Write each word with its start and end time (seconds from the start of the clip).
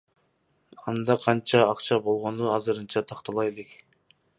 Анда 0.93 1.17
канча 1.25 1.61
акча 1.67 2.01
болгону 2.09 2.51
азырынча 2.59 3.09
тактала 3.13 3.51
элек. 3.53 3.81